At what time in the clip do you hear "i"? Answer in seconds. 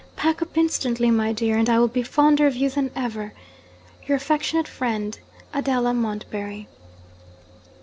1.69-1.77